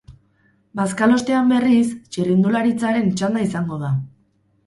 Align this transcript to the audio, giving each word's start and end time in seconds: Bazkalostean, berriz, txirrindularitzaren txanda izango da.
Bazkalostean, 0.79 1.51
berriz, 1.53 1.83
txirrindularitzaren 2.15 3.13
txanda 3.19 3.47
izango 3.51 3.79
da. 3.85 3.93